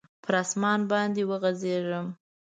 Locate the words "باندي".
0.91-1.23